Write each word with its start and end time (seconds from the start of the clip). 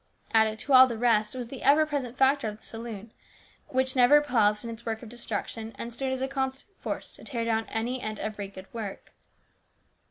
Added 0.33 0.57
to 0.57 0.73
all 0.73 0.87
the 0.87 0.97
rest 0.97 1.35
was 1.35 1.49
the 1.49 1.61
ever 1.61 1.85
present 1.85 2.17
factor 2.17 2.47
of 2.47 2.57
the 2.57 2.63
saloon, 2.63 3.13
which 3.67 3.95
never 3.95 4.19
paused 4.19 4.63
in 4.63 4.71
its 4.71 4.83
work 4.83 5.03
of 5.03 5.09
destruction, 5.09 5.75
and 5.77 5.93
stood 5.93 6.11
as 6.11 6.23
a 6.23 6.27
constant 6.27 6.75
force 6.79 7.11
to 7.11 7.23
tear 7.23 7.45
down 7.45 7.65
any 7.67 8.01
and 8.01 8.19
every 8.19 8.47
good 8.47 8.65
work. 8.73 9.11